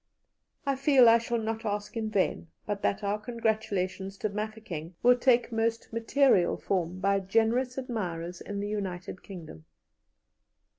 "I 0.65 0.75
feel 0.77 1.07
I 1.07 1.19
shall 1.19 1.37
not 1.37 1.63
ask 1.63 1.95
in 1.95 2.09
vain, 2.09 2.47
but 2.65 2.81
that 2.81 3.03
our 3.03 3.19
congratulations 3.19 4.17
to 4.17 4.29
Mafeking 4.29 4.95
will 5.03 5.15
take 5.15 5.51
most 5.51 5.93
material 5.93 6.57
form 6.57 6.99
by 6.99 7.19
generous 7.19 7.77
admirers 7.77 8.41
in 8.41 8.59
the 8.61 8.67
United 8.67 9.21
Kingdom. 9.21 9.65